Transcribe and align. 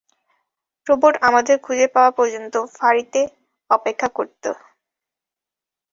Robot 0.87 1.13
আমাদের 1.27 1.55
খুঁজে 1.59 1.87
পাওয়া 1.95 2.11
পর্যন্ত 2.17 2.55
ফাঁড়িতে 2.75 3.21
অপেক্ষা 3.69 4.09
করতে? 4.17 4.49